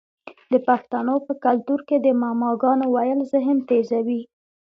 [0.51, 4.21] د پښتنو په کلتور کې د معما ګانو ویل ذهن تیزوي.